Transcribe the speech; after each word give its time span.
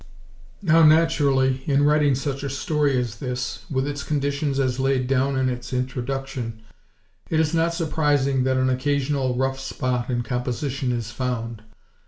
(Now, 0.63 0.81
naturally, 0.83 1.61
in 1.67 1.83
writing 1.83 2.15
such 2.15 2.41
a 2.41 2.49
story 2.49 2.97
as 2.97 3.17
this, 3.17 3.65
with 3.69 3.85
its 3.87 4.01
conditions 4.01 4.59
as 4.59 4.79
laid 4.79 5.05
down 5.05 5.37
in 5.37 5.47
its 5.47 5.73
Introduction, 5.73 6.59
it 7.29 7.39
is 7.39 7.53
not 7.53 7.75
surprising 7.75 8.43
that 8.45 8.57
an 8.57 8.71
occasional 8.71 9.35
"rough 9.35 9.59
spot" 9.59 10.09
in 10.09 10.23
composition 10.23 10.91
is 10.91 11.11
found. 11.11 11.61